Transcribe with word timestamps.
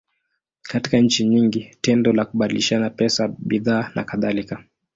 Katika 0.61 0.97
nchi 0.97 1.25
nyingi, 1.27 1.75
tendo 1.81 2.13
la 2.13 2.25
kubadilishana 2.25 2.89
pesa, 2.89 3.35
bidhaa, 3.39 3.91
nakadhalika. 3.95 4.63